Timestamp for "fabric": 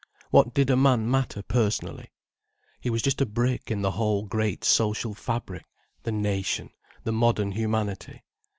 5.13-5.65